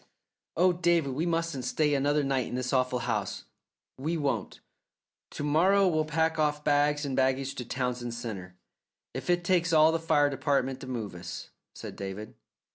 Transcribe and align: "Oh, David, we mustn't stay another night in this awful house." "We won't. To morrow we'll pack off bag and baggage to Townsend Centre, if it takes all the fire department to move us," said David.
"Oh, 0.57 0.73
David, 0.73 1.13
we 1.13 1.27
mustn't 1.27 1.63
stay 1.63 1.93
another 1.93 2.23
night 2.23 2.47
in 2.47 2.55
this 2.55 2.73
awful 2.73 2.97
house." 3.05 3.43
"We 3.99 4.17
won't. 4.17 4.59
To 5.29 5.43
morrow 5.43 5.87
we'll 5.87 6.05
pack 6.05 6.39
off 6.39 6.63
bag 6.63 7.05
and 7.05 7.15
baggage 7.15 7.53
to 7.53 7.65
Townsend 7.65 8.15
Centre, 8.15 8.55
if 9.13 9.29
it 9.29 9.43
takes 9.43 9.71
all 9.71 9.91
the 9.91 9.99
fire 9.99 10.31
department 10.31 10.79
to 10.79 10.87
move 10.87 11.13
us," 11.13 11.51
said 11.75 11.95
David. 11.95 12.33